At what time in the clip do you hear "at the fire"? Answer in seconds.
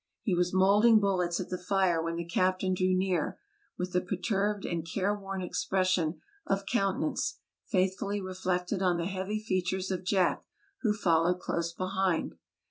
1.39-2.01